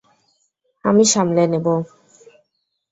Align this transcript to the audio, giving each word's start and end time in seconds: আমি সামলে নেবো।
আমি 0.85 1.03
সামলে 1.05 1.43
নেবো। 1.47 1.75